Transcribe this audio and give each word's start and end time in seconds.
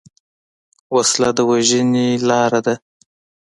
وسله 0.95 1.29
د 1.37 1.39
وژنې 1.49 2.07
لاره 2.27 2.59
ده 2.65 2.75